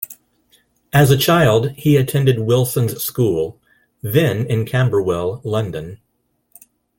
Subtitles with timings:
[0.91, 3.59] As a child he attended Wilson's School,
[4.01, 5.99] then in Camberwell, London.